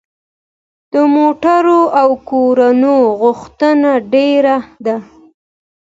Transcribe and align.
د 0.93 0.95
موټرو 1.15 1.79
او 2.01 2.09
کورونو 2.29 2.93
غوښتنه 3.21 3.91
ډیره 4.13 4.57
ده. 4.85 4.97